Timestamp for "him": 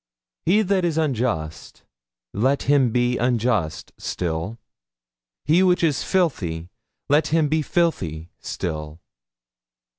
2.63-2.89, 7.27-7.47